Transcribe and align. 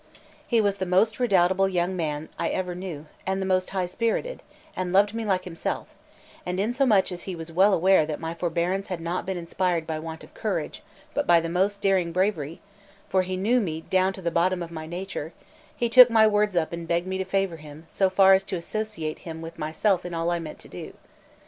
He 0.47 0.59
was 0.61 0.77
the 0.77 0.87
most 0.87 1.19
redoubtable 1.19 1.69
young 1.69 1.95
man 1.95 2.29
I 2.39 2.49
ever 2.49 2.73
knew, 2.73 3.05
and 3.27 3.39
the 3.39 3.45
most 3.45 3.69
high 3.69 3.85
spirited, 3.85 4.41
and 4.75 4.91
loved 4.91 5.13
me 5.13 5.25
like 5.25 5.43
himself; 5.43 5.89
and 6.43 6.59
insomuch 6.59 7.11
as 7.11 7.25
he 7.29 7.35
was 7.35 7.51
well 7.51 7.71
aware 7.71 8.03
that 8.07 8.19
my 8.19 8.33
forbearance 8.33 8.87
had 8.87 8.99
not 8.99 9.27
been 9.27 9.37
inspired 9.37 9.85
by 9.85 9.99
want 9.99 10.23
of 10.23 10.33
courage, 10.33 10.81
but 11.13 11.27
by 11.27 11.39
the 11.39 11.49
most 11.49 11.81
daring 11.81 12.11
bravery, 12.11 12.61
for 13.09 13.21
he 13.21 13.37
knew 13.37 13.59
me 13.61 13.81
down 13.81 14.11
to 14.13 14.23
the 14.23 14.31
bottom 14.31 14.63
of 14.63 14.71
my 14.71 14.87
nature, 14.87 15.33
he 15.77 15.87
took 15.87 16.09
my 16.09 16.25
words 16.25 16.55
up 16.55 16.73
and 16.73 16.87
begged 16.87 17.05
me 17.05 17.19
to 17.19 17.23
favour 17.23 17.57
him 17.57 17.85
so 17.87 18.09
far 18.09 18.33
as 18.33 18.43
to 18.45 18.55
associate 18.55 19.19
him 19.19 19.39
with 19.39 19.59
myself 19.59 20.03
in 20.03 20.15
all 20.15 20.31
I 20.31 20.39
meant 20.39 20.57
to 20.61 20.67
do. 20.67 20.93